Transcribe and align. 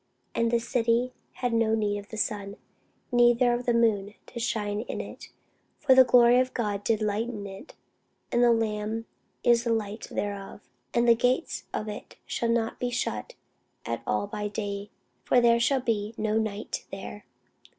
And 0.33 0.49
the 0.49 0.57
city 0.57 1.13
had 1.33 1.53
no 1.53 1.75
need 1.75 1.99
of 1.99 2.09
the 2.09 2.17
sun, 2.17 2.57
neither 3.11 3.53
of 3.53 3.67
the 3.67 3.73
moon, 3.75 4.15
to 4.25 4.39
shine 4.39 4.81
in 4.81 4.99
it: 4.99 5.29
for 5.77 5.93
the 5.93 6.03
glory 6.03 6.39
of 6.39 6.55
God 6.55 6.83
did 6.83 7.03
lighten 7.03 7.45
it, 7.45 7.75
and 8.31 8.43
the 8.43 8.51
Lamb 8.51 9.05
is 9.43 9.63
the 9.63 9.71
light 9.71 10.07
thereof. 10.09 10.61
And 10.91 11.07
the 11.07 11.13
gates 11.13 11.65
of 11.71 11.87
it 11.87 12.15
shall 12.25 12.49
not 12.49 12.79
be 12.79 12.89
shut 12.89 13.35
at 13.85 14.01
all 14.07 14.25
by 14.25 14.47
day: 14.47 14.89
for 15.23 15.39
there 15.39 15.59
shall 15.59 15.81
be 15.81 16.15
no 16.17 16.35
night 16.39 16.87
there. 16.91 17.25